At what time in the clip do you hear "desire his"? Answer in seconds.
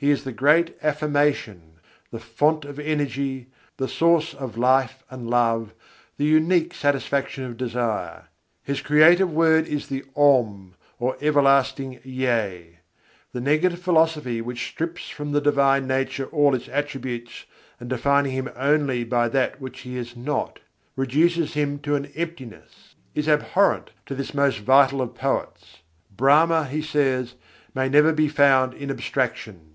7.58-8.80